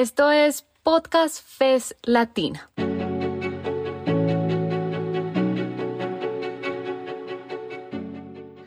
[0.00, 2.70] Esto es Podcast FES Latina.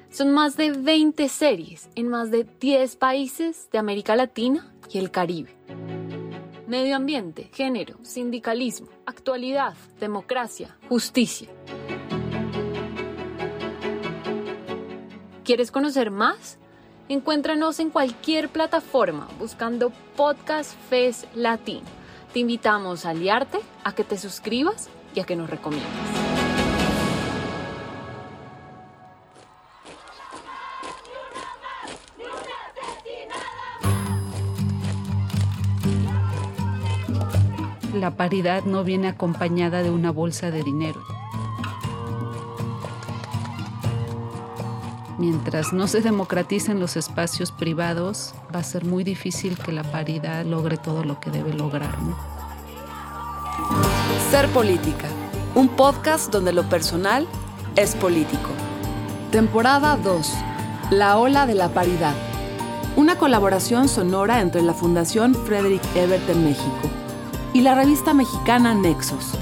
[0.10, 5.10] Son más de 20 series en más de 10 países de América Latina y el
[5.10, 5.56] Caribe.
[6.68, 11.48] Medio ambiente, género, sindicalismo, actualidad, democracia, justicia.
[15.46, 16.60] ¿Quieres conocer más?
[17.12, 21.82] Encuéntranos en cualquier plataforma buscando Podcast FES Latino.
[22.32, 25.92] Te invitamos a aliarte, a que te suscribas y a que nos recomiendes.
[37.94, 41.02] La paridad no viene acompañada de una bolsa de dinero.
[45.22, 50.44] Mientras no se democraticen los espacios privados, va a ser muy difícil que la paridad
[50.46, 51.96] logre todo lo que debe lograr.
[54.32, 55.08] Ser Política,
[55.54, 57.28] un podcast donde lo personal
[57.76, 58.50] es político.
[59.32, 60.28] Temporada 2.
[60.90, 62.16] La ola de la paridad.
[62.96, 66.90] Una colaboración sonora entre la Fundación Frederick Ebert en México
[67.54, 69.34] y la revista mexicana Nexos.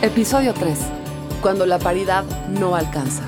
[0.00, 0.78] Episodio 3.
[1.42, 3.24] Cuando la paridad no alcanza.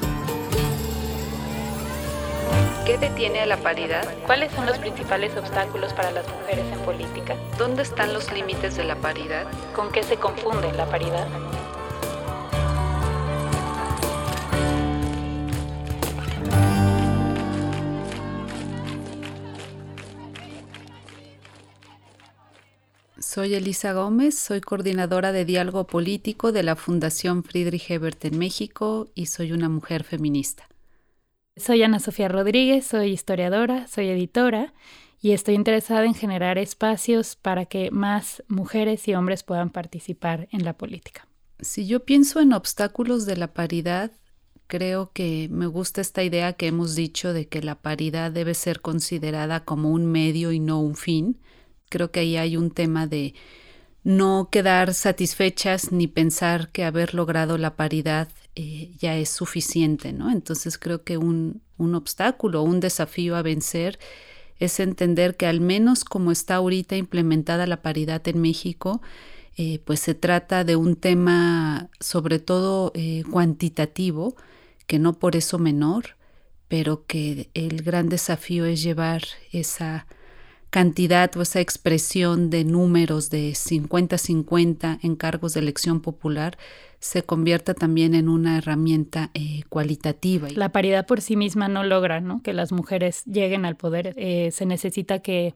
[2.91, 4.03] ¿Qué detiene a la paridad?
[4.27, 7.37] ¿Cuáles son los principales obstáculos para las mujeres en política?
[7.57, 9.47] ¿Dónde están los límites de la paridad?
[9.77, 11.29] ¿Con qué se confunde la paridad?
[23.21, 29.07] Soy Elisa Gómez, soy coordinadora de diálogo político de la Fundación Friedrich Ebert en México
[29.15, 30.67] y soy una mujer feminista.
[31.61, 34.73] Soy Ana Sofía Rodríguez, soy historiadora, soy editora
[35.21, 40.65] y estoy interesada en generar espacios para que más mujeres y hombres puedan participar en
[40.65, 41.29] la política.
[41.61, 44.11] Si yo pienso en obstáculos de la paridad,
[44.69, 48.81] creo que me gusta esta idea que hemos dicho de que la paridad debe ser
[48.81, 51.41] considerada como un medio y no un fin.
[51.91, 53.35] Creo que ahí hay un tema de
[54.03, 60.31] no quedar satisfechas ni pensar que haber logrado la paridad eh, ya es suficiente, ¿no?
[60.31, 63.99] Entonces creo que un, un obstáculo, un desafío a vencer
[64.59, 69.01] es entender que al menos como está ahorita implementada la paridad en México,
[69.57, 74.37] eh, pues se trata de un tema sobre todo eh, cuantitativo,
[74.87, 76.17] que no por eso menor,
[76.69, 79.23] pero que el gran desafío es llevar
[79.53, 80.07] esa
[80.71, 86.57] cantidad o esa expresión de números de 50-50 en cargos de elección popular
[87.01, 90.49] se convierta también en una herramienta eh, cualitativa.
[90.55, 92.43] La paridad por sí misma no logra ¿no?
[92.43, 94.15] que las mujeres lleguen al poder.
[94.17, 95.55] Eh, se necesita que,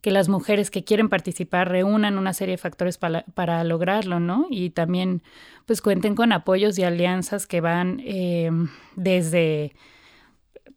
[0.00, 4.46] que, las mujeres que quieren participar reúnan una serie de factores para, para lograrlo, ¿no?
[4.50, 5.22] Y también
[5.66, 8.50] pues cuenten con apoyos y alianzas que van eh,
[8.94, 9.74] desde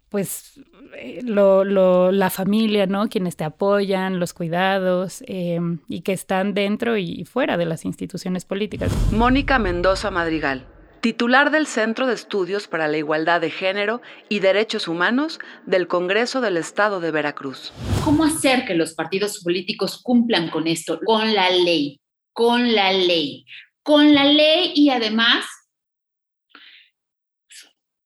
[0.10, 0.60] pues
[0.96, 3.10] eh, lo, lo, la familia, ¿no?
[3.10, 8.46] Quienes te apoyan, los cuidados em, y que están dentro y fuera de las instituciones
[8.46, 8.92] políticas.
[9.12, 10.66] Mónica Mendoza Madrigal,
[11.02, 16.42] titular del Centro de Estudios para la Igualdad de Género y Derechos Humanos del Congreso
[16.42, 17.74] del Estado de Veracruz.
[18.04, 21.00] ¿Cómo hacer que los partidos políticos cumplan con esto?
[21.06, 22.00] Con la ley,
[22.34, 23.46] con la ley,
[23.84, 25.46] con la ley y además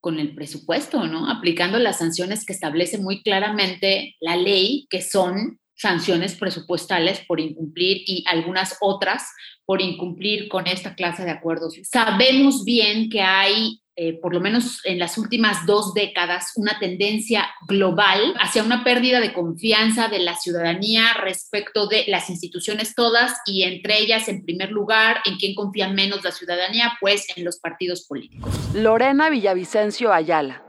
[0.02, 1.30] con el presupuesto, ¿no?
[1.30, 8.04] Aplicando las sanciones que establece muy claramente la ley, que son sanciones presupuestales por incumplir
[8.06, 9.24] y algunas otras
[9.66, 11.76] por incumplir con esta clase de acuerdos.
[11.84, 17.50] Sabemos bien que hay eh, por lo menos en las últimas dos décadas, una tendencia
[17.68, 23.64] global hacia una pérdida de confianza de la ciudadanía respecto de las instituciones todas y
[23.64, 28.08] entre ellas, en primer lugar, en quién confía menos la ciudadanía, pues en los partidos
[28.08, 28.50] políticos.
[28.74, 30.64] Lorena Villavicencio Ayala,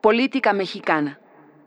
[0.00, 1.18] política mexicana.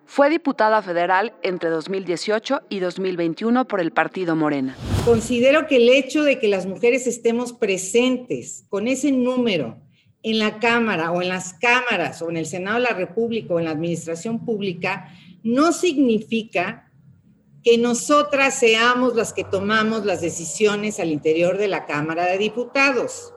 [0.05, 4.77] Fue diputada federal entre 2018 y 2021 por el partido Morena.
[5.03, 9.84] Considero que el hecho de que las mujeres estemos presentes con ese número
[10.25, 13.59] en la Cámara o en las cámaras o en el Senado de la República o
[13.59, 15.13] en la administración pública
[15.43, 16.91] no significa
[17.63, 23.33] que nosotras seamos las que tomamos las decisiones al interior de la Cámara de Diputados.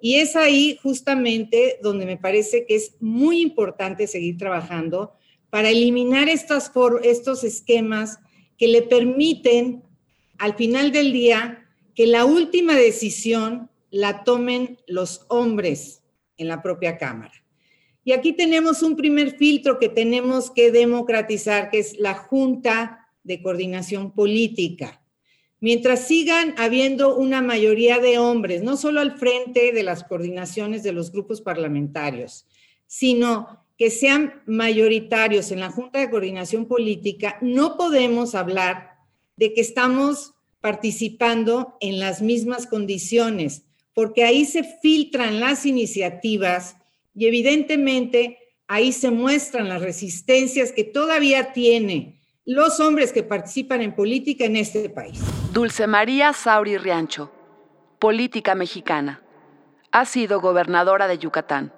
[0.00, 5.12] Y es ahí justamente donde me parece que es muy importante seguir trabajando
[5.50, 6.70] para eliminar estos,
[7.44, 8.18] esquemas
[8.56, 9.82] que le permiten
[10.38, 15.99] al final del día que la última decisión la tomen los hombres
[16.40, 17.32] en la propia Cámara.
[18.02, 23.42] Y aquí tenemos un primer filtro que tenemos que democratizar, que es la Junta de
[23.42, 25.00] Coordinación Política.
[25.60, 30.92] mientras sigan habiendo una mayoría de hombres, no solo al frente de las coordinaciones de
[30.92, 32.46] los grupos parlamentarios,
[32.86, 38.96] sino que sean mayoritarios en la Junta de Coordinación Política, no podemos hablar
[39.36, 43.64] de que estamos participando en las mismas condiciones,
[44.00, 46.74] porque ahí se filtran las iniciativas
[47.14, 53.94] y evidentemente ahí se muestran las resistencias que todavía tiene los hombres que participan en
[53.94, 55.20] política en este país.
[55.52, 57.30] Dulce María Sauri Riancho,
[57.98, 59.22] política mexicana.
[59.92, 61.70] Ha sido gobernadora de Yucatán,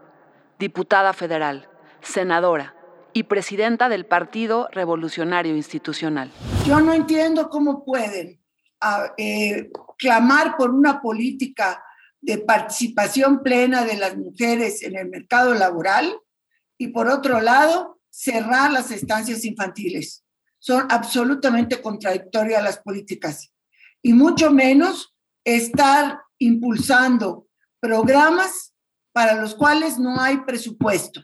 [0.61, 1.69] diputada federal,
[2.03, 2.77] senadora
[3.13, 6.31] y presidenta del Partido Revolucionario Institucional.
[6.69, 8.41] Yo no entiendo cómo pueden
[8.81, 11.83] ah, eh, clamar por una política
[12.23, 16.17] de participación plena de las mujeres en el mercado laboral
[16.79, 20.25] y por otro lado cerrar las estancias infantiles.
[20.59, 23.53] Son absolutamente contradictorias las políticas
[24.01, 25.15] y mucho menos
[25.45, 27.49] estar impulsando
[27.81, 28.73] programas
[29.13, 31.23] para los cuales no hay presupuesto,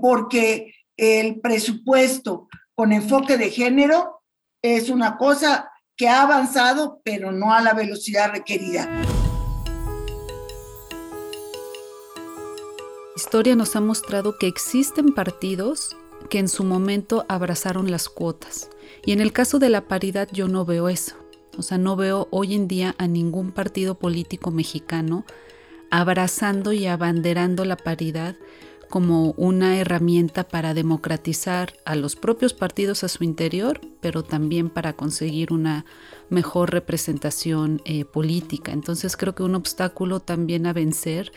[0.00, 4.22] porque el presupuesto con enfoque de género
[4.62, 9.15] es una cosa que ha avanzado, pero no a la velocidad requerida.
[13.26, 15.96] Historia nos ha mostrado que existen partidos
[16.30, 18.70] que en su momento abrazaron las cuotas.
[19.04, 21.16] Y en el caso de la paridad yo no veo eso.
[21.58, 25.24] O sea, no veo hoy en día a ningún partido político mexicano
[25.90, 28.36] abrazando y abanderando la paridad
[28.88, 34.94] como una herramienta para democratizar a los propios partidos a su interior, pero también para
[34.94, 35.84] conseguir una
[36.28, 38.72] mejor representación eh, política.
[38.72, 41.32] Entonces creo que un obstáculo también a vencer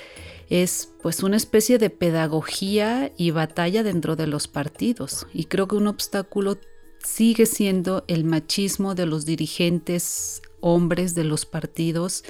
[0.50, 5.28] es pues una especie de pedagogía y batalla dentro de los partidos.
[5.34, 6.58] Y creo que un obstáculo
[7.04, 12.24] sigue siendo el machismo de los dirigentes hombres de los partidos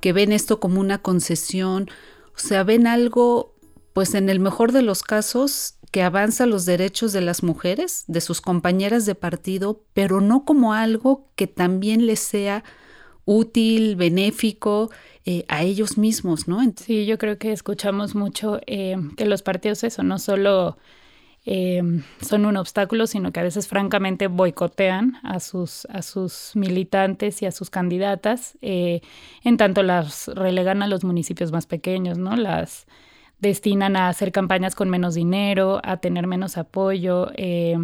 [0.00, 1.88] que ven esto como una concesión,
[2.34, 3.49] o sea, ven algo
[3.92, 8.20] pues en el mejor de los casos que avanza los derechos de las mujeres, de
[8.20, 12.62] sus compañeras de partido, pero no como algo que también les sea
[13.24, 14.90] útil, benéfico
[15.24, 16.60] eh, a ellos mismos, ¿no?
[16.76, 20.78] Sí, yo creo que escuchamos mucho eh, que los partidos eso, no solo
[21.44, 21.82] eh,
[22.20, 27.46] son un obstáculo, sino que a veces francamente boicotean a sus, a sus militantes y
[27.46, 32.36] a sus candidatas, en tanto las relegan a los municipios más pequeños, ¿no?
[32.36, 32.86] Las
[33.40, 37.76] destinan a hacer campañas con menos dinero, a tener menos apoyo, eh,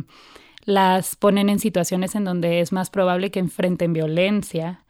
[0.65, 4.85] las ponen en situaciones en donde es más probable que enfrenten violencia,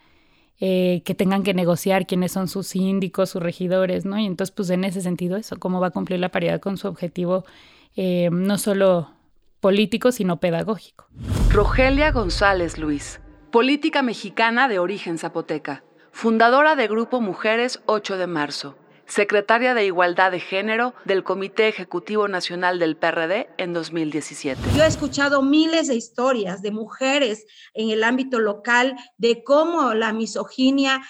[0.58, 4.18] eh, que tengan que negociar quiénes son sus síndicos, sus regidores, ¿no?
[4.18, 6.88] Y entonces, pues en ese sentido, eso, cómo va a cumplir la paridad con su
[6.88, 7.44] objetivo
[7.94, 9.10] eh, no solo
[9.60, 11.08] político, sino pedagógico.
[11.50, 13.20] Rogelia González Luis,
[13.50, 20.32] política mexicana de origen zapoteca, fundadora de Grupo Mujeres 8 de Marzo secretaria de Igualdad
[20.32, 24.60] de Género del Comité Ejecutivo Nacional del PRD en 2017.
[24.76, 30.12] Yo he escuchado miles de historias de mujeres en el ámbito local de cómo la
[30.12, 31.02] misoginia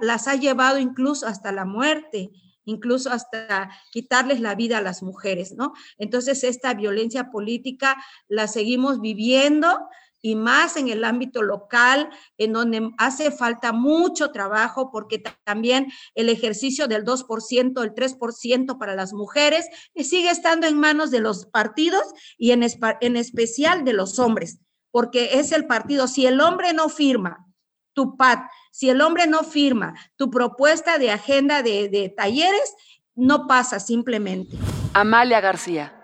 [0.00, 2.30] las ha llevado incluso hasta la muerte
[2.66, 5.72] incluso hasta quitarles la vida a las mujeres, ¿no?
[5.98, 7.96] Entonces, esta violencia política
[8.28, 9.88] la seguimos viviendo
[10.22, 16.28] y más en el ámbito local, en donde hace falta mucho trabajo, porque también el
[16.28, 22.04] ejercicio del 2%, el 3% para las mujeres, sigue estando en manos de los partidos
[22.38, 22.64] y en,
[23.00, 24.58] en especial de los hombres,
[24.90, 27.46] porque es el partido, si el hombre no firma
[27.92, 28.40] tu PAT,
[28.72, 32.74] si el hombre no firma tu propuesta de agenda de, de talleres,
[33.14, 34.56] no pasa simplemente.
[34.92, 35.94] Amalia García,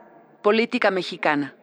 [0.42, 1.54] política mexicana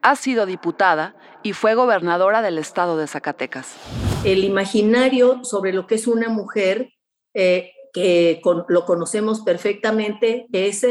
[0.00, 3.76] ha sido diputada y fue gobernadora del estado de Zacatecas.
[4.24, 6.94] El imaginario sobre lo que es una mujer,
[7.34, 10.84] eh, que lo conocemos perfectamente, es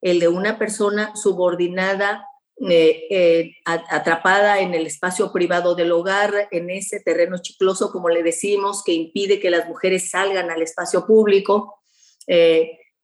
[0.00, 2.24] el de una persona subordinada,
[2.68, 8.22] eh, eh, atrapada en el espacio privado del hogar, en ese terreno chicloso, como le
[8.22, 11.74] decimos, que impide que las mujeres salgan al espacio público,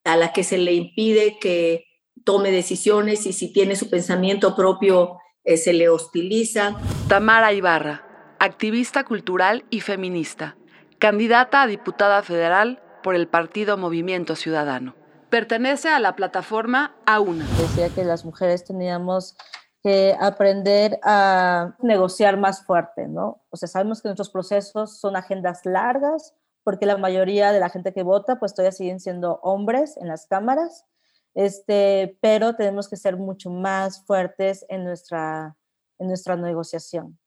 [0.05, 1.87] a la que se le impide que
[2.25, 6.77] tome decisiones y si tiene su pensamiento propio eh, se le hostiliza.
[7.09, 8.03] Tamara Ibarra,
[8.39, 10.57] activista cultural y feminista,
[10.99, 14.95] candidata a diputada federal por el partido Movimiento Ciudadano.
[15.31, 17.45] Pertenece a la plataforma A1.
[17.59, 19.37] Decía que las mujeres teníamos
[19.83, 23.43] que aprender a negociar más fuerte, ¿no?
[23.51, 27.93] O sea, sabemos que nuestros procesos son agendas largas, porque la mayoría de la gente
[27.93, 30.87] que vota, pues todavía siguen siendo hombres en las cámaras,
[31.35, 35.57] este, pero tenemos que ser mucho más fuertes en nuestra,
[35.99, 37.19] en nuestra negociación.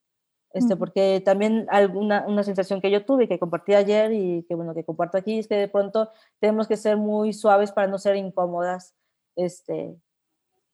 [0.53, 4.73] Este, porque también alguna una sensación que yo tuve, que compartí ayer y que bueno,
[4.73, 6.09] que comparto aquí, es que de pronto
[6.39, 8.95] tenemos que ser muy suaves para no ser incómodas
[9.35, 9.99] este,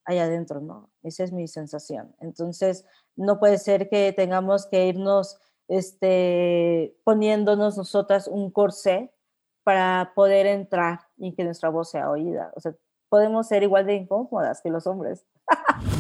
[0.05, 0.91] allá adentro, ¿no?
[1.01, 2.15] Esa es mi sensación.
[2.19, 2.85] Entonces,
[3.15, 5.37] no puede ser que tengamos que irnos
[5.67, 9.13] este, poniéndonos nosotras un corsé
[9.63, 12.51] para poder entrar y que nuestra voz sea oída.
[12.55, 12.75] O sea,
[13.13, 15.23] podemos ser igual de incómodas que los hombres.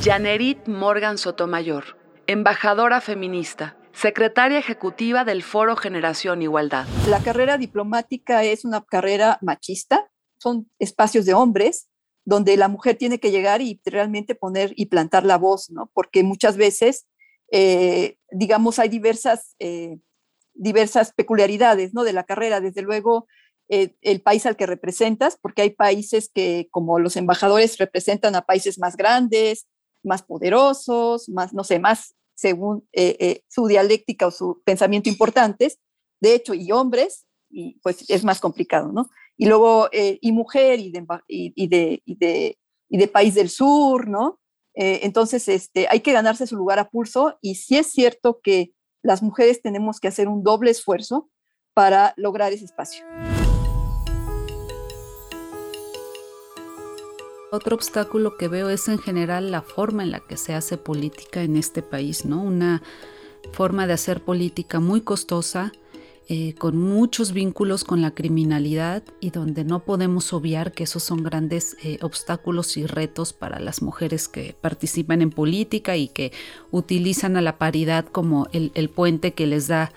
[0.01, 1.83] Janerit Morgan Sotomayor,
[2.25, 6.87] embajadora feminista, secretaria ejecutiva del Foro Generación Igualdad.
[7.07, 11.87] La carrera diplomática es una carrera machista, son espacios de hombres
[12.25, 15.91] donde la mujer tiene que llegar y realmente poner y plantar la voz, ¿no?
[15.93, 17.05] Porque muchas veces,
[17.51, 19.99] eh, digamos, hay diversas, eh,
[20.55, 22.03] diversas peculiaridades, ¿no?
[22.05, 23.27] De la carrera, desde luego,
[23.69, 28.41] eh, el país al que representas, porque hay países que, como los embajadores, representan a
[28.41, 29.67] países más grandes,
[30.03, 32.87] más poderosos, más, no sé, más según
[33.47, 35.79] su dialéctica o su pensamiento importantes,
[36.19, 39.09] de hecho, y hombres, y pues es más complicado, ¿no?
[39.37, 41.01] y luego, eh, y mujer y de,
[43.11, 44.39] país del sur, ¿no?
[44.75, 48.73] Eh, entonces, este, hay que ganarse su lugar a pulso y sí es cierto que
[49.03, 51.29] las mujeres tenemos que hacer un doble esfuerzo
[51.73, 53.05] para lograr ese espacio.
[57.53, 61.43] Otro obstáculo que veo es en general la forma en la que se hace política
[61.43, 62.41] en este país, ¿no?
[62.41, 62.81] Una
[63.51, 65.71] forma de hacer política muy costosa,
[66.29, 71.21] eh, con muchos vínculos con la criminalidad y donde no podemos obviar que esos son
[71.21, 76.31] grandes eh, obstáculos y retos para las mujeres que participan en política y que
[76.71, 79.91] utilizan a la paridad como el, puente que les da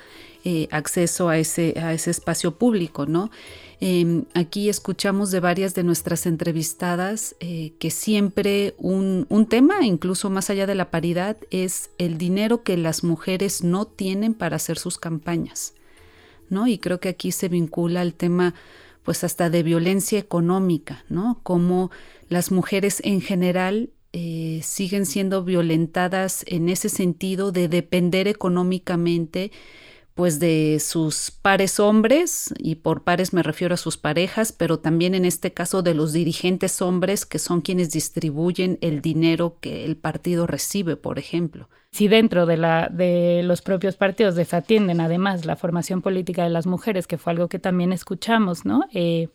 [0.45, 3.31] eh, acceso a ese, a ese espacio público, ¿no?
[3.81, 10.49] Em, aquí escuchamos de varias de nuestras entrevistadas que siempre un, un, tema, incluso más
[10.49, 14.97] allá de la paridad, es el dinero que las mujeres no tienen para hacer sus
[14.97, 15.75] campañas.
[16.49, 16.67] ¿no?
[16.67, 18.55] Y creo que aquí se vincula el tema
[19.03, 21.39] pues hasta de violencia económica, ¿no?
[21.45, 21.93] Como
[22.29, 29.53] las mujeres en general eh, siguen siendo violentadas en ese sentido de depender económicamente
[30.17, 35.15] pues de sus pares hombres, y por pares me refiero a sus parejas, pero también
[35.15, 39.95] en este caso de los dirigentes hombres que son quienes distribuyen el dinero que el
[39.99, 41.69] partido recibe, por ejemplo.
[41.93, 46.67] Si dentro de, la, de los propios partidos desatienden además la formación política de las
[46.67, 48.87] mujeres, que fue algo que también escuchamos, ¿no?
[48.95, 49.29] Eh,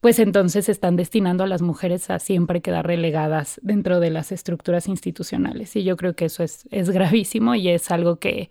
[0.00, 4.88] pues entonces están destinando a las mujeres a siempre quedar relegadas dentro de las estructuras
[4.88, 5.76] institucionales.
[5.76, 8.48] Y yo creo que eso es, es gravísimo y es algo que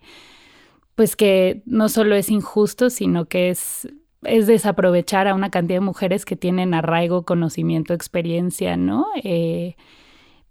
[0.94, 3.88] pues que no solo es injusto, sino que es,
[4.22, 9.06] es desaprovechar a una cantidad de mujeres que tienen arraigo, conocimiento, experiencia, ¿no?
[9.22, 9.76] Eh,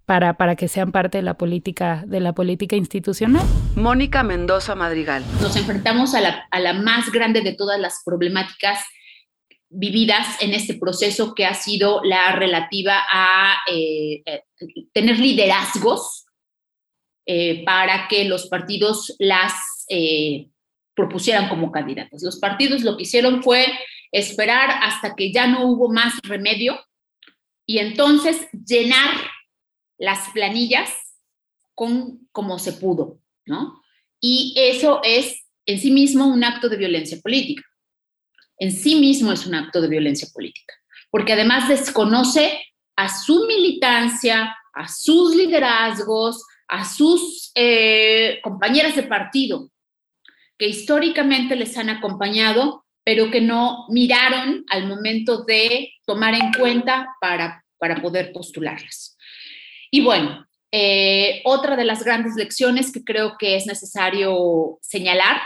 [0.05, 3.45] para, para, que sean parte de la política, de la política institucional.
[3.75, 5.23] Mónica Mendoza Madrigal.
[5.39, 8.79] Nos enfrentamos a la, a la más grande de todas las problemáticas
[9.69, 14.43] vividas en este proceso que ha sido la relativa a eh, eh,
[14.93, 16.25] tener liderazgos
[17.63, 19.53] para que los partidos las
[19.89, 20.49] eh,
[20.95, 22.23] propusieran como candidatas.
[22.23, 23.65] Los partidos lo que hicieron fue
[24.11, 26.79] esperar hasta que ya no hubo más remedio
[27.65, 29.09] y entonces llenar
[29.97, 30.91] las planillas
[31.75, 33.81] con como se pudo, ¿no?
[34.19, 37.63] Y eso es en sí mismo un acto de violencia política.
[38.57, 40.73] En sí mismo es un acto de violencia política,
[41.09, 42.61] porque además desconoce
[42.97, 49.71] a su militancia, a sus liderazgos, a sus eh, compañeras de partido,
[50.59, 57.15] que históricamente les han acompañado, pero que no miraron al momento de tomar en cuenta
[57.21, 59.17] para, para poder postularlas.
[59.89, 65.41] Y bueno, eh, otra de las grandes lecciones que creo que es necesario señalar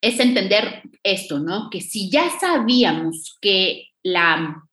[0.00, 1.68] es entender esto, ¿no?
[1.70, 4.64] Que si ya sabíamos que la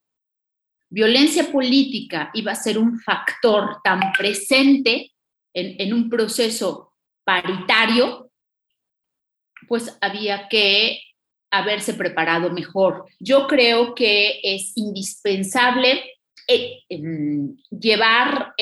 [0.89, 5.11] violencia política iba a ser un factor tan presente
[5.53, 6.93] en, en un proceso
[7.25, 8.24] paritario,
[9.67, 11.01] pues había que
[11.51, 13.05] haberse preparado mejor.
[13.19, 16.03] Yo creo que es indispensable
[16.47, 18.53] eh, em, llevar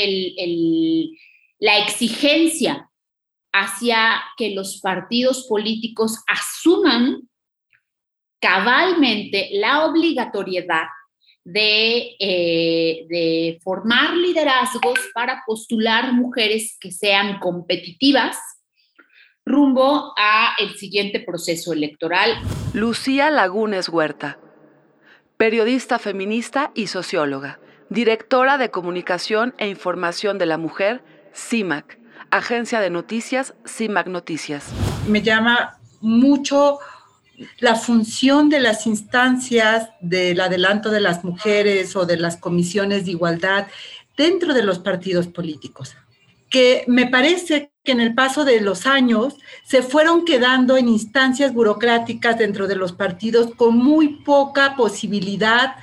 [1.60, 2.90] la exigencia
[3.52, 7.30] hacia que los partidos políticos asuman
[8.40, 10.88] cabalmente la obligatoriedad
[11.46, 18.38] de, eh, de formar liderazgos para postular mujeres que sean competitivas
[19.46, 22.32] rumbo a el siguiente proceso electoral.
[22.74, 24.40] Lucía Lagunes Huerta,
[25.38, 27.60] periodista feminista y socióloga,
[27.90, 31.04] directora de Comunicación e Información de la Mujer,
[31.36, 32.00] CIMAC,
[32.32, 34.70] Agencia de Noticias, CIMAC Noticias.
[35.08, 36.80] Me llama mucho
[37.60, 43.12] la función de las instancias del adelanto de las mujeres o de las comisiones de
[43.12, 43.68] igualdad
[44.16, 45.96] dentro de los partidos políticos,
[46.54, 51.52] que me parece que en el paso de los años se fueron quedando en instancias
[51.52, 55.78] burocráticas dentro de los partidos con muy poca posibilidad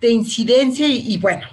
[0.00, 1.46] de incidencia y, bueno,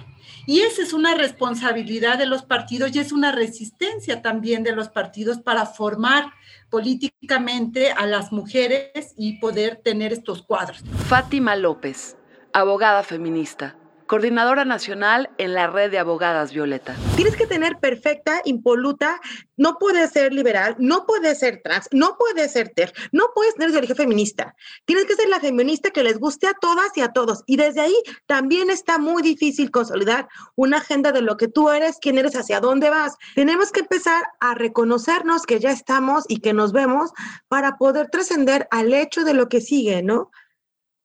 [0.46, 4.88] y esa es una responsabilidad de los partidos y es una resistencia también de los
[4.88, 6.32] partidos para formar
[6.70, 10.82] políticamente a las mujeres y poder tener estos cuadros.
[11.08, 12.16] Fátima López,
[12.54, 13.76] abogada feminista
[14.12, 16.94] coordinadora nacional en la red de abogadas Violeta.
[17.16, 19.18] Tienes que tener perfecta, impoluta,
[19.56, 23.70] no puedes ser liberal, no puedes ser trans, no puedes ser ter, no puedes tener
[23.70, 24.54] ideología feminista.
[24.84, 27.42] Tienes que ser la feminista que les guste a todas y a todos.
[27.46, 31.96] Y desde ahí también está muy difícil consolidar una agenda de lo que tú eres,
[31.98, 33.16] quién eres, hacia dónde vas.
[33.34, 37.12] Tenemos que empezar a reconocernos que ya estamos y que nos vemos
[37.48, 40.30] para poder trascender al hecho de lo que sigue, ¿no?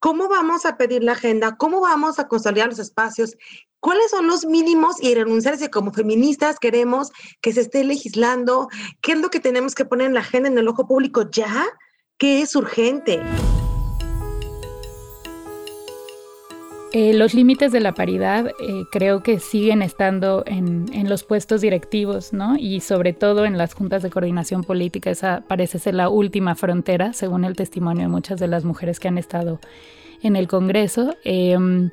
[0.07, 1.57] ¿Cómo vamos a pedir la agenda?
[1.57, 3.35] ¿Cómo vamos a consolidar los espacios?
[3.81, 7.11] ¿Cuáles son los mínimos y renunciar si como feministas queremos
[7.41, 8.69] que se esté legislando?
[9.01, 11.65] ¿Qué es lo que tenemos que poner en la agenda, en el ojo público ya?
[12.17, 13.21] ¿Qué es urgente?
[16.93, 22.31] Eh, los límites de la paridad eh, creo que siguen estando en, los puestos directivos,
[22.31, 22.55] ¿no?
[22.57, 25.11] Y sobre todo en las juntas de coordinación política.
[25.11, 29.09] Esa parece ser la última frontera, según el testimonio de muchas de las mujeres que
[29.09, 29.59] han estado
[30.23, 31.15] en el Congreso.
[31.23, 31.89] Em,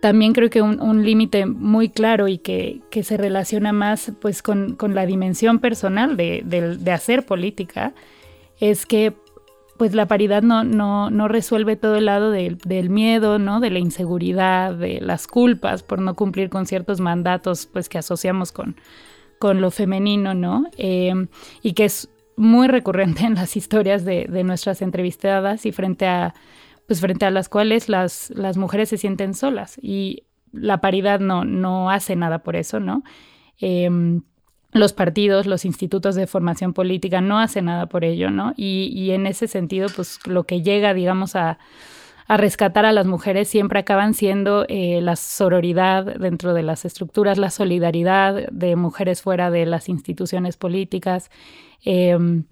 [0.00, 5.06] también creo que un, límite muy claro y que, se relaciona más pues, con, la
[5.06, 7.92] dimensión personal de hacer política
[8.60, 9.12] es que
[9.82, 13.58] pues la paridad no, no, no resuelve todo el lado del miedo, ¿no?
[13.58, 18.52] De la inseguridad, de las culpas por no cumplir con ciertos mandatos, pues que asociamos
[18.52, 18.76] con,
[19.40, 20.66] con lo femenino, ¿no?
[20.76, 21.26] Em,
[21.62, 26.32] y que es muy recurrente en las historias de, de, nuestras entrevistadas y frente a,
[26.86, 31.44] pues frente a las cuales las, las mujeres se sienten solas y la paridad no,
[31.44, 33.02] no hace nada por eso, ¿no?
[33.58, 34.22] Em,
[34.72, 38.54] los partidos, los institutos de formación política no hacen nada por ello, ¿no?
[38.56, 41.58] Y, en ese sentido, pues lo que llega, digamos, a,
[42.28, 47.50] rescatar a las mujeres siempre acaban siendo eh, la sororidad dentro de las estructuras, la
[47.50, 51.30] solidaridad de mujeres fuera de las instituciones políticas,
[51.84, 52.44] em,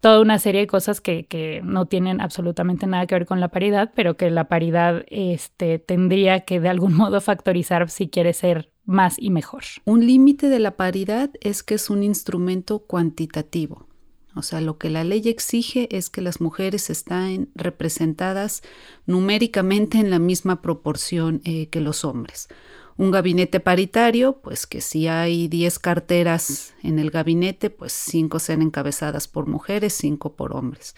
[0.00, 3.48] toda una serie de cosas que, que, no tienen absolutamente nada que ver con la
[3.48, 8.70] paridad, pero que la paridad este, tendría que de algún modo factorizar si quiere ser
[8.88, 9.64] más y mejor.
[9.84, 13.86] Un límite de la paridad es que es un instrumento cuantitativo.
[14.34, 18.62] O sea, lo que la ley exige es que las mujeres estén representadas
[19.04, 22.48] numéricamente en la misma proporción eh, que los hombres.
[22.96, 28.62] Un gabinete paritario, pues que si hay 10 carteras en el gabinete, pues 5 sean
[28.62, 30.94] encabezadas por mujeres, 5 por hombres.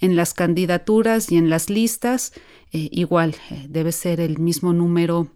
[0.00, 2.32] En las candidaturas y en las listas,
[2.72, 5.28] eh, igual, eh, debe ser el mismo número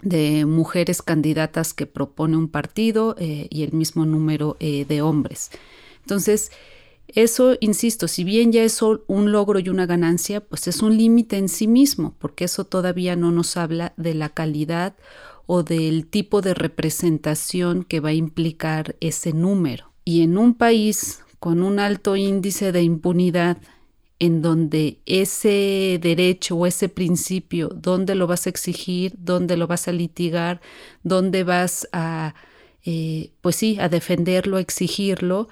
[0.00, 5.50] de mujeres candidatas que propone un partido eh, y el mismo número eh, de hombres.
[6.00, 6.50] Entonces,
[7.08, 11.36] eso, insisto, si bien ya es un logro y una ganancia, pues es un límite
[11.36, 14.94] en sí mismo, porque eso todavía no nos habla de la calidad
[15.46, 19.92] o del tipo de representación que va a implicar ese número.
[20.04, 23.58] Y en un país con un alto índice de impunidad
[24.22, 29.88] en donde ese derecho o ese principio, dónde lo vas a exigir, dónde lo vas
[29.88, 30.60] a litigar,
[31.02, 32.36] dónde vas a,
[32.84, 35.48] eh, pues sí, a defenderlo, a exigirlo,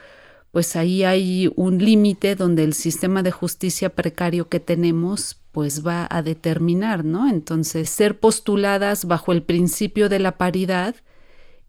[0.52, 6.06] pues ahí hay un límite donde el sistema de justicia precario que tenemos pues va
[6.08, 7.28] a determinar, ¿no?
[7.28, 10.94] Entonces, ser postuladas bajo el principio de la paridad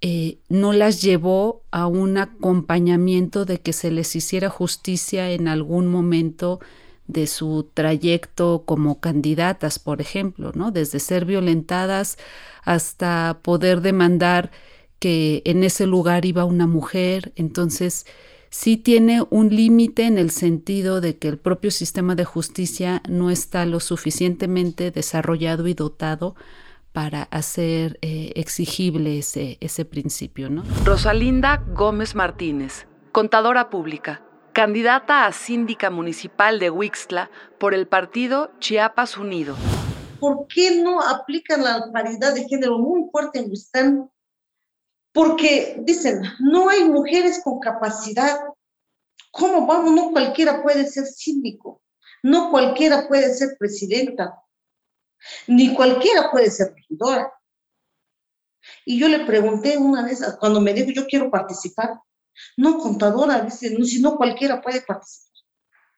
[0.02, 5.88] eh, no las llevó a un acompañamiento de que se les hiciera justicia en algún
[5.88, 6.60] momento
[7.12, 10.72] de su trayecto como candidatas, por ejemplo, ¿no?
[10.72, 12.18] Desde ser violentadas
[12.64, 14.52] hasta poder demandar
[15.00, 17.34] que en ese lugar iba una mujer.
[17.36, 18.06] Entonces,
[18.50, 23.30] sí tiene un límite en el sentido de que el propio sistema de justicia no
[23.32, 26.36] está lo suficientemente desarrollado y dotado
[26.94, 30.50] para hacer eh, exigible ese, ese principio.
[30.50, 30.64] ¿no?
[30.86, 34.22] Rosalinda Gómez Martínez, contadora pública
[34.54, 39.56] candidata a síndica municipal de Huixtla por el partido Chiapas Unido.
[40.20, 44.12] ¿Por qué no aplican la paridad de género muy fuerte en Huixtán?
[45.14, 48.40] Porque dicen, no hay mujeres con capacidad.
[49.32, 49.94] ¿Cómo vamos?
[49.94, 51.82] No cualquiera puede ser síndico,
[52.22, 54.36] no cualquiera puede ser presidenta,
[55.48, 57.32] ni cualquiera puede ser regidora.
[58.86, 62.00] Y yo le pregunté una vez, cuando me dijo, yo quiero participar,
[62.58, 65.32] No, contadora, dice, no, si no cualquiera puede participar.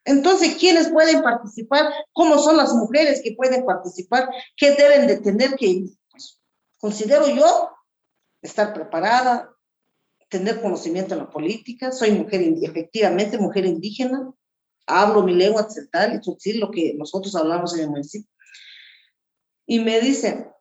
[0.05, 1.93] Entonces, ¿quiénes pueden participar?
[2.11, 4.29] ¿Cómo son las mujeres que pueden participar?
[4.57, 6.41] ¿Qué deben de tener que, pues,
[6.77, 7.69] considero yo,
[8.41, 9.49] estar preparada,
[10.29, 11.91] tener conocimiento en la política?
[11.91, 14.33] Soy mujer, efectivamente, mujer indígena,
[14.85, 18.29] hablo mi lengua occidental, es lo que nosotros hablamos en el municipio.
[19.65, 20.51] Y me dicen,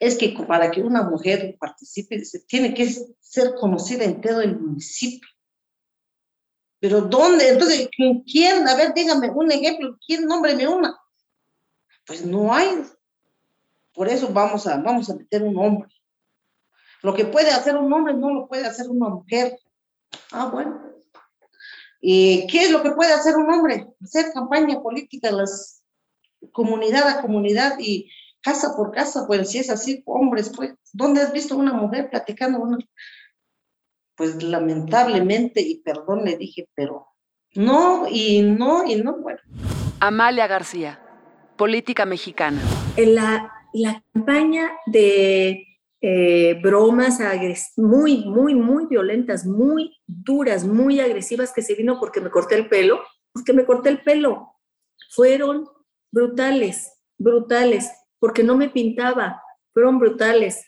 [0.00, 2.88] es que para que una mujer participe, tiene que
[3.20, 5.28] ser conocida en todo el municipio.
[6.78, 7.48] Pero ¿dónde?
[7.48, 7.88] Entonces,
[8.30, 8.68] ¿quién?
[8.68, 10.26] A ver, dígame un ejemplo, ¿quién?
[10.26, 10.96] Nómbreme una.
[12.06, 12.84] Pues no hay.
[13.92, 15.88] Por eso vamos a, vamos a meter un hombre.
[17.02, 19.58] Lo que puede hacer un hombre no lo puede hacer una mujer.
[20.30, 20.82] Ah, bueno.
[22.00, 23.88] ¿Y qué es lo que puede hacer un hombre?
[24.02, 25.82] Hacer campaña política, las
[26.52, 28.10] comunidad a comunidad y
[28.46, 32.78] casa por casa, pues si es así, hombres, pues, ¿dónde has visto una mujer platicando?
[34.14, 37.08] Pues lamentablemente, y perdón le dije, pero
[37.56, 39.40] no, y no, y no, bueno.
[39.98, 41.00] Amalia García,
[41.56, 42.62] política mexicana.
[42.96, 45.66] En la, la campaña de
[46.00, 47.18] eh, bromas
[47.76, 52.68] muy, muy, muy violentas, muy duras, muy agresivas que se vino porque me corté el
[52.68, 53.00] pelo,
[53.32, 54.52] porque me corté el pelo,
[55.10, 55.68] fueron
[56.12, 60.64] brutales, brutales porque no me pintaba, fueron brutales,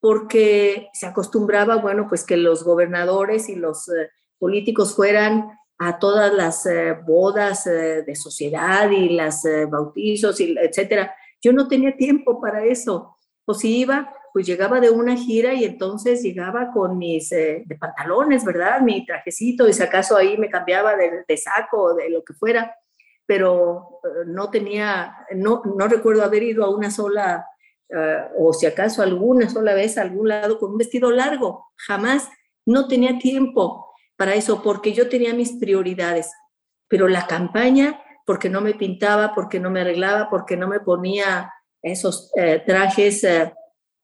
[0.00, 6.32] porque se acostumbraba, bueno, pues que los gobernadores y los eh, políticos fueran a todas
[6.32, 11.14] las eh, bodas eh, de sociedad y las bautizos, y, etcétera.
[11.42, 13.16] Yo no tenía tiempo para eso.
[13.46, 18.44] O si iba, pues llegaba de una gira y entonces llegaba con mis de pantalones,
[18.44, 18.80] ¿verdad?
[18.80, 22.34] Mi trajecito y si acaso ahí me cambiaba de, de saco o de lo que
[22.34, 22.74] fuera
[23.30, 27.46] pero eh, no tenía, no, no recuerdo haber ido a una sola,
[27.88, 32.28] eh, o si acaso alguna sola vez a algún lado con un vestido largo, jamás,
[32.66, 36.32] no tenía tiempo para eso, porque yo tenía mis prioridades,
[36.88, 41.52] pero la campaña, porque no me pintaba, porque no me arreglaba, porque no me ponía
[41.82, 43.24] esos eh, trajes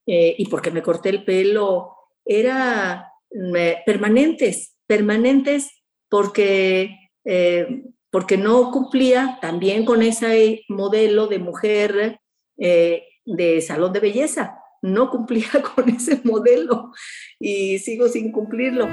[0.06, 3.12] y porque me corté el pelo, era
[3.84, 5.68] permanentes, permanentes
[6.08, 7.10] porque
[8.16, 12.18] porque no cumplía también con ese modelo de mujer
[12.56, 14.58] eh, de salón de belleza.
[14.80, 16.92] No cumplía con ese modelo
[17.38, 18.88] y sigo sin cumplirlo.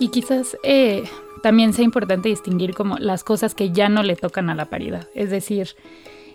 [0.00, 1.04] Y quizás eh,
[1.44, 5.06] también sea importante distinguir como las cosas que ya no le tocan a la paridad.
[5.14, 5.76] Es decir,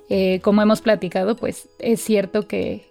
[0.07, 2.86] eh, como hemos platicado, pues es cierto que,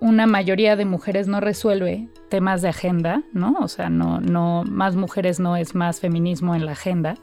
[0.00, 3.56] una mayoría de mujeres no resuelve temas de agenda, ¿no?
[3.60, 7.14] O sea, no, no, más mujeres no es más feminismo en la agenda,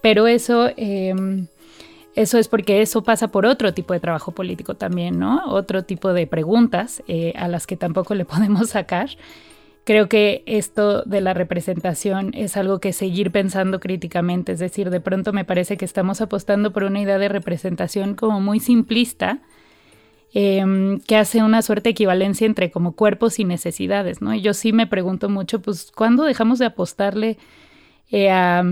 [0.00, 1.46] pero eso, em,
[2.14, 5.42] eso es porque eso pasa por otro tipo de trabajo político también, ¿no?
[5.46, 9.10] Otro tipo de preguntas eh, a las que tampoco le podemos sacar.
[9.84, 15.00] Creo que esto de la representación es algo que seguir pensando críticamente, es decir, de
[15.00, 19.40] pronto me parece que estamos apostando por una idea de representación como muy simplista,
[20.32, 24.34] em, que hace una suerte de equivalencia entre como cuerpos y necesidades, ¿no?
[24.34, 27.38] Y yo sí me pregunto mucho, pues, ¿cuándo dejamos de apostarle
[28.14, 28.62] eh, a,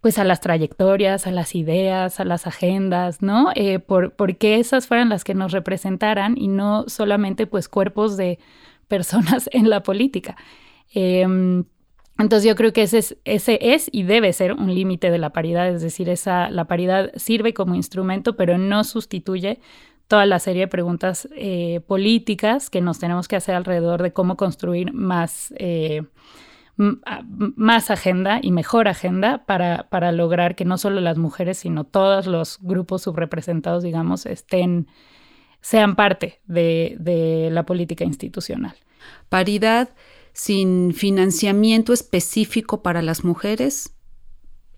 [0.00, 3.50] pues a las trayectorias, a las ideas, a las agendas, ¿no?
[3.56, 8.38] Eh, por, porque esas fueran las que nos representaran y no solamente pues cuerpos de
[8.88, 10.36] personas en la política.
[10.94, 11.64] Em,
[12.18, 15.30] entonces yo creo que ese es, ese es y debe ser un límite de la
[15.30, 19.58] paridad, es decir, esa, la paridad sirve como instrumento, pero no sustituye
[20.08, 24.36] toda la serie de preguntas eh, políticas que nos tenemos que hacer alrededor de cómo
[24.36, 26.02] construir más, eh,
[26.76, 32.26] más agenda y mejor agenda para, para, lograr que no solo las mujeres, sino todos
[32.26, 34.88] los grupos subrepresentados, digamos, estén
[35.64, 38.76] sean parte de, la política institucional.
[39.30, 39.88] Paridad
[40.34, 43.93] sin financiamiento específico para las mujeres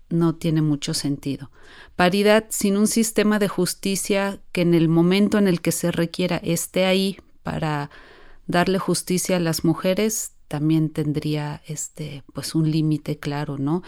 [0.09, 1.51] no tiene mucho sentido.
[1.95, 6.37] Paridad sin un sistema de justicia que en el momento en el que se requiera
[6.37, 7.89] esté ahí para
[8.47, 13.83] darle justicia a las mujeres también tendría este pues un límite claro no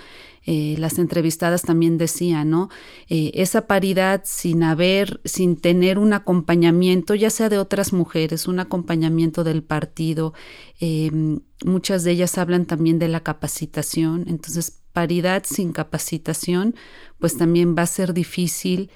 [0.45, 2.69] eh, las entrevistadas también decían no
[3.07, 8.59] eh, esa paridad sin haber sin tener un acompañamiento ya sea de otras mujeres un
[8.59, 10.33] acompañamiento del partido
[10.81, 16.75] em, muchas de ellas hablan también de la capacitación entonces paridad sin capacitación
[17.19, 18.89] pues también va a ser difícil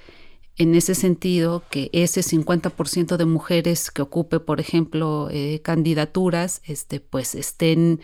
[0.58, 7.00] en ese sentido que ese 50% de mujeres que ocupe, por ejemplo, eh, candidaturas, este,
[7.00, 8.02] pues estén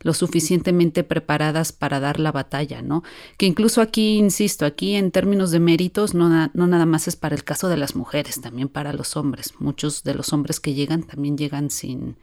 [0.00, 3.04] lo suficientemente preparadas para dar la batalla, ¿no?
[3.38, 7.34] Que incluso aquí, insisto, aquí en términos de méritos, no, no nada más es para
[7.34, 9.54] el caso de las mujeres, también para los hombres.
[9.60, 12.16] Muchos de los hombres que llegan también llegan sin,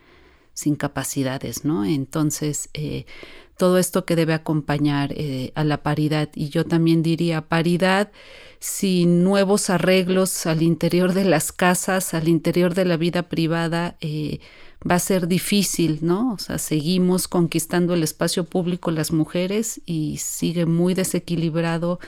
[0.54, 1.84] sin capacidades, ¿no?
[1.84, 3.06] Entonces, eh,
[3.62, 6.30] todo esto que debe acompañar eh, a la paridad.
[6.34, 8.12] Y yo también diría paridad
[8.58, 14.40] sin nuevos arreglos al interior de las casas, al interior de la vida privada, eh,
[14.82, 16.34] va a ser difícil, ¿no?
[16.34, 22.00] O sea, seguimos conquistando el espacio público las mujeres y sigue muy desequilibrado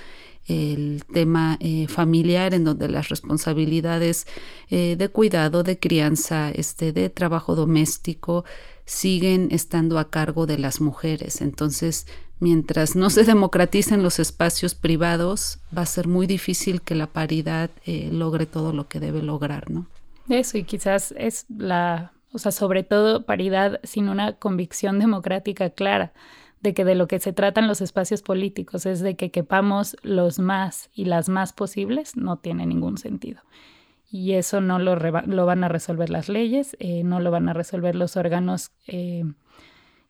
[0.48, 4.26] el tema eh, familiar en donde las responsabilidades
[4.72, 8.44] de cuidado, de crianza, este, de trabajo doméstico,
[8.86, 11.42] siguen estando a cargo de las mujeres.
[11.42, 12.08] Entonces,
[12.40, 17.70] mientras no se democraticen los espacios privados, va a ser muy difícil que la paridad
[17.86, 19.88] eh, logre todo lo que debe lograr, ¿no?
[20.30, 26.14] Eso, y quizás es la, o sea, sobre todo paridad sin una convicción democrática clara
[26.62, 30.40] de que de lo que se tratan los espacios políticos es de que quepamos los
[30.40, 33.42] más y las más posibles, no tiene ningún sentido
[34.14, 37.54] y eso no lo, lo van a resolver las leyes, eh, no lo van a
[37.54, 39.24] resolver los órganos eh,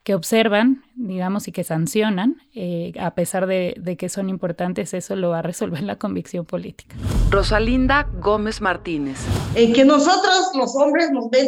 [0.03, 5.29] que observan, digamos, y que sancionan, eh, a pesar de, que son importantes, eso lo
[5.29, 6.97] va a resolver la convicción política.
[7.29, 9.19] Rosalinda Gómez Martínez.
[9.55, 11.47] En que nosotros los hombres nos ven,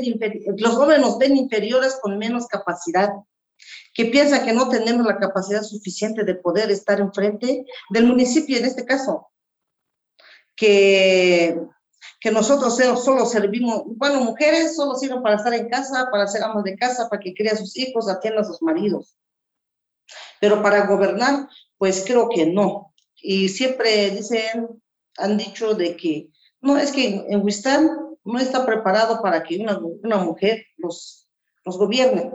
[0.58, 3.10] los hombres nos ven inferiores con menos capacidad,
[3.94, 8.64] que piensan que no tenemos la capacidad suficiente de poder estar enfrente del municipio en
[8.64, 9.28] este caso,
[10.56, 11.60] que
[12.26, 16.64] que nosotros solo servimos, bueno, mujeres solo sirven para estar en casa, para ser amos
[16.64, 19.16] de casa, para que críen a sus hijos, atiendan a sus maridos.
[20.42, 22.96] Pero para gobernar, pues creo que no.
[23.22, 24.82] Y siempre dicen,
[25.20, 27.92] han dicho de que, no, es que en Huistán
[28.24, 31.30] no está preparado para que una, una mujer los,
[31.64, 32.32] los gobierne.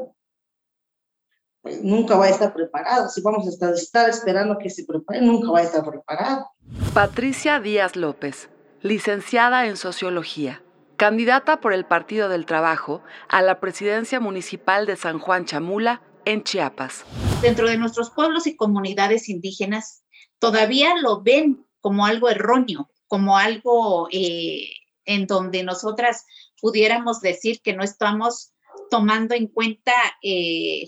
[1.63, 3.09] Pues nunca va a estar preparado.
[3.09, 6.47] Si vamos a estar, estar esperando que se prepare, nunca va a estar preparado.
[6.95, 8.49] Patricia Díaz López
[8.83, 10.63] licenciada en Sociología,
[10.97, 16.43] candidata por el Partido del Trabajo a la presidencia municipal de San Juan Chamula, en
[16.43, 17.05] Chiapas.
[17.43, 20.05] Dentro de nuestros pueblos y comunidades indígenas,
[20.39, 24.69] todavía lo ven como algo erróneo, como algo eh,
[25.05, 26.25] en donde nosotras
[26.61, 28.53] pudiéramos decir que no estamos
[28.91, 30.85] tomando en cuenta eh,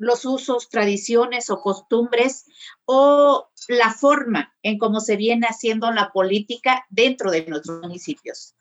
[0.00, 2.46] los usos, tradiciones o costumbres
[2.86, 8.54] o la forma en cómo se viene haciendo la política dentro de nuestros municipios.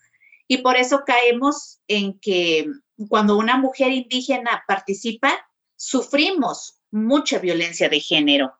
[0.49, 2.69] Y por eso caemos en que
[3.07, 5.31] cuando una mujer indígena participa,
[5.77, 8.53] sufrimos mucha violencia de género,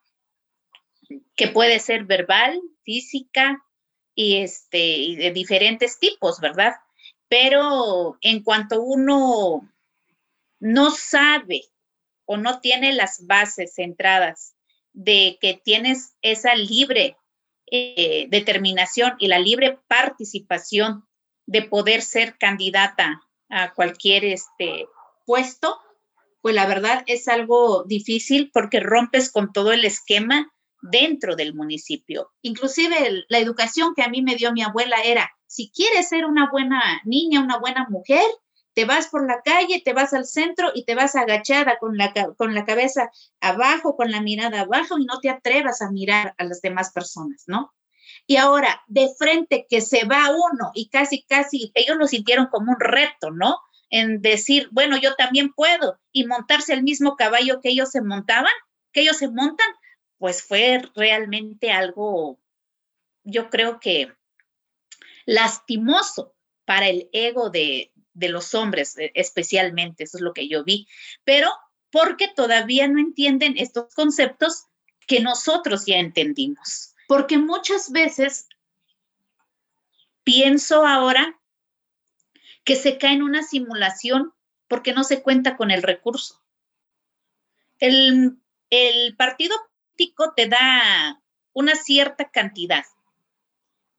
[1.35, 3.61] que puede ser verbal, física
[4.15, 6.75] y, este, y de diferentes tipos, ¿verdad?
[7.27, 9.69] Pero en cuanto uno
[10.61, 11.63] no sabe
[12.31, 14.53] o no tiene las bases centradas
[14.93, 17.17] de que tienes esa libre
[17.71, 21.07] eh, determinación y la libre participación
[21.47, 24.87] de poder ser candidata a cualquier este,
[25.25, 25.79] puesto,
[26.41, 32.29] pues la verdad es algo difícil porque rompes con todo el esquema dentro del municipio.
[32.43, 36.47] Inclusive la educación que a mí me dio mi abuela era, si quieres ser una
[36.51, 38.29] buena niña, una buena mujer,
[38.79, 42.13] te vas por la calle, te vas al centro y te vas agachada con la,
[42.37, 43.11] con la cabeza
[43.41, 47.43] abajo, con la mirada abajo y no te atrevas a mirar a las demás personas,
[47.45, 47.73] ¿no?
[48.25, 52.71] Y ahora, de frente que se va uno y casi, casi, ellos lo sintieron como
[52.71, 53.57] un reto, ¿no?
[53.89, 58.53] En decir, bueno, yo también puedo y montarse el mismo caballo que ellos se montaban,
[58.93, 59.67] que ellos se montan,
[60.19, 62.39] pues fue realmente algo,
[63.25, 64.13] yo creo que
[65.25, 70.63] lastimoso para el ego de, de los hombres eh, especialmente, eso es lo que yo
[70.63, 70.87] vi,
[71.23, 71.49] pero
[71.91, 74.65] porque todavía no entienden estos conceptos
[75.07, 76.93] que nosotros ya entendimos.
[77.07, 78.47] Porque muchas veces
[80.23, 81.39] pienso ahora
[82.63, 84.33] que se cae en una simulación
[84.67, 86.39] porque no se cuenta con el recurso.
[87.79, 88.37] El,
[88.69, 91.19] el partido político te da
[91.53, 92.83] una cierta cantidad,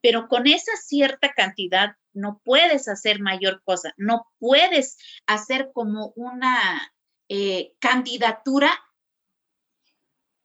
[0.01, 6.93] pero con esa cierta cantidad no puedes hacer mayor cosa, no puedes hacer como una
[7.29, 8.71] eh, candidatura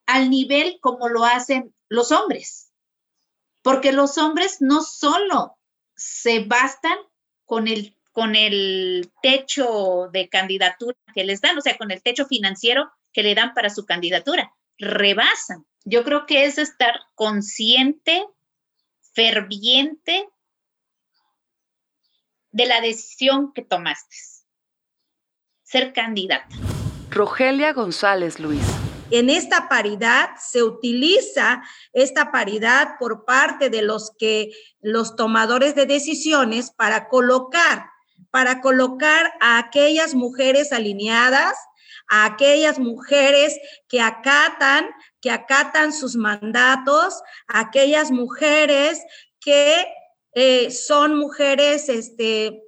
[0.06, 2.71] al nivel como lo hacen los hombres,
[3.62, 5.58] porque los hombres no solo
[5.95, 6.97] se bastan
[7.45, 12.25] con el, con el techo de candidatura que les dan, o sea, con el techo
[12.25, 15.65] financiero que le dan para su candidatura, rebasan.
[15.86, 18.25] Yo creo que es estar consciente,
[19.13, 20.28] ferviente
[22.55, 24.15] de la decisión que tomaste.
[25.63, 26.55] Ser candidata.
[27.09, 28.63] Rogelia González Luis.
[29.11, 35.85] En esta paridad se utiliza esta paridad por parte de los que los tomadores de
[35.85, 37.89] decisiones para colocar
[38.31, 41.57] para colocar a aquellas mujeres alineadas,
[42.09, 44.89] a aquellas mujeres que acatan,
[45.21, 49.01] que acatan sus mandatos, a aquellas mujeres
[49.39, 49.85] que
[50.36, 52.62] eh, son mujeres, este,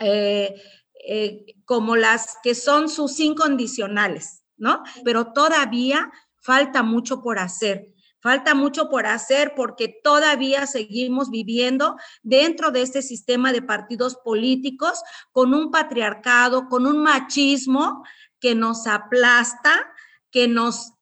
[0.00, 0.60] eh,
[1.08, 4.82] eh, como las que son sus incondicionales, ¿no?
[5.04, 6.10] Pero todavía
[6.42, 7.92] falta mucho por hacer.
[8.18, 15.00] Falta mucho por hacer porque todavía seguimos viviendo dentro de este sistema de partidos políticos
[15.30, 18.02] con un patriarcado, con un machismo
[18.40, 19.92] que nos aplasta,
[20.32, 20.94] que nos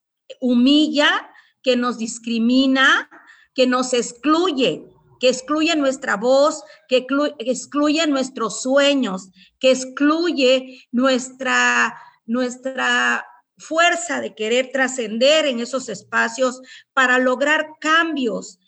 [0.42, 1.31] humilla,
[1.62, 3.09] que nos discrimina,
[3.55, 4.93] que nos excluye,
[5.24, 7.06] que excluye nuestra voz, que
[7.38, 16.60] excluye nuestros sueños, que excluye nuestra, nuestra fuerza de querer trascender en esos espacios
[16.92, 18.58] para lograr cambios,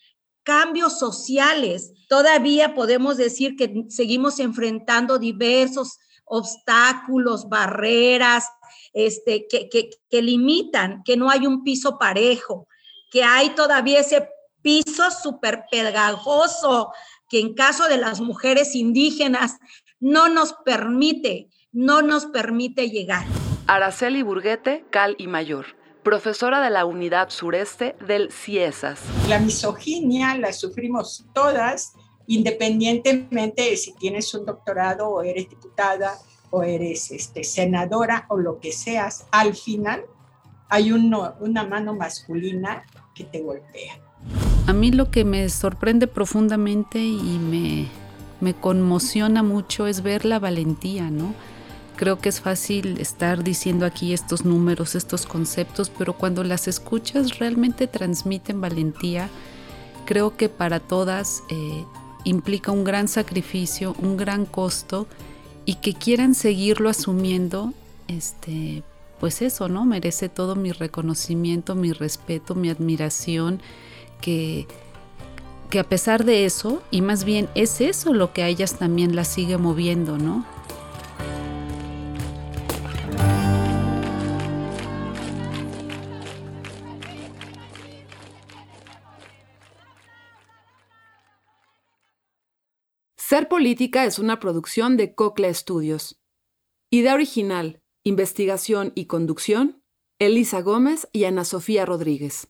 [0.44, 1.92] cambios sociales.
[2.08, 8.46] Todavía podemos decir que seguimos enfrentando diversos obstáculos, barreras,
[8.94, 12.66] este, que, que limitan, que no hay un piso parejo,
[13.10, 14.26] que hay todavía ese
[14.66, 16.90] piso súper pegajoso
[17.28, 19.58] que en caso de las mujeres indígenas
[20.00, 23.24] no nos permite, no nos permite llegar.
[23.68, 25.66] Araceli Burguete, Cal y Mayor,
[26.02, 29.02] profesora de la Unidad Sureste del CIESAS.
[29.28, 31.92] La misoginia la sufrimos todas,
[32.26, 36.18] independientemente de si tienes un doctorado o eres diputada
[36.50, 39.28] o eres este, senadora o lo que seas.
[39.30, 40.06] Al final
[40.68, 44.05] hay una mano masculina que te golpea.
[44.66, 47.86] A mí lo que me sorprende profundamente y me,
[48.40, 51.34] me conmociona mucho es ver la valentía, ¿no?
[51.94, 57.38] Creo que es fácil estar diciendo aquí estos números, estos conceptos, pero cuando las escuchas
[57.38, 59.30] realmente transmiten valentía.
[60.04, 61.84] Creo que para todas eh,
[62.24, 65.06] implica un gran sacrificio, un gran costo
[65.64, 67.72] y que quieran seguirlo asumiendo,
[68.08, 68.82] este,
[69.20, 69.84] pues eso, ¿no?
[69.84, 73.60] Merece todo mi reconocimiento, mi respeto, mi admiración,
[74.20, 74.66] que,
[75.70, 79.16] que a pesar de eso, y más bien es eso lo que a ellas también
[79.16, 80.44] las sigue moviendo, ¿no?
[93.28, 96.22] Ser Política es una producción de Cocla Studios.
[96.90, 99.82] Idea original, investigación y conducción,
[100.20, 102.46] Elisa Gómez y Ana Sofía Rodríguez.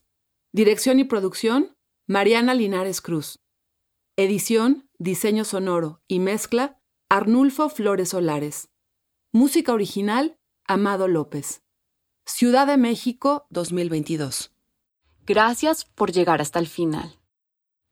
[0.57, 3.41] Dirección y producción, Mariana Linares Cruz.
[4.17, 8.71] Edición, diseño sonoro y mezcla, Arnulfo Flores Solares.
[9.33, 11.63] Música original, Amado López.
[12.25, 14.55] Ciudad de México 2022.
[15.27, 17.19] Gracias por llegar hasta el final.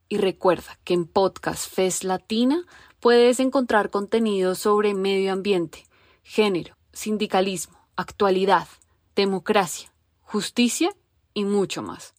[0.08, 2.64] Y recuerda que en Podcast Fest Latina
[2.98, 5.84] puedes encontrar contenido sobre medio ambiente,
[6.22, 8.68] género, sindicalismo, actualidad,
[9.14, 10.96] democracia, justicia
[11.34, 12.14] y mucho más.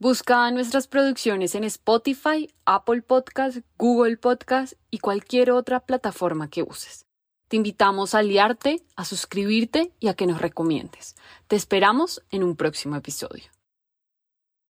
[0.00, 7.04] Busca nuestras producciones en Spotify, Apple Podcast, Google Podcast y cualquier otra plataforma que uses.
[7.48, 11.16] Te invitamos a aliarte, a suscribirte y a que nos recomiendes.
[11.48, 13.57] Te esperamos en un próximo episodio.